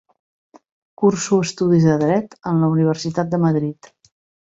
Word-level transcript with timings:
Curso 1.01 1.37
estudis 1.47 1.85
de 1.89 1.97
Dret 2.03 2.33
en 2.53 2.63
la 2.65 2.71
Universitat 2.77 3.31
de 3.35 3.41
Madrid. 3.45 3.91